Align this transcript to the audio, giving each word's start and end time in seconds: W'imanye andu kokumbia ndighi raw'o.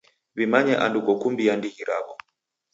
W'imanye 0.35 0.73
andu 0.85 0.99
kokumbia 1.05 1.53
ndighi 1.57 1.81
raw'o. 1.89 2.15